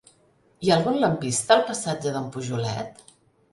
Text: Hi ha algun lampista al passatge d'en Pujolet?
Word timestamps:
Hi 0.67 0.71
ha 0.71 0.77
algun 0.77 0.97
lampista 1.03 1.55
al 1.57 1.63
passatge 1.69 2.17
d'en 2.17 2.35
Pujolet? 2.39 3.07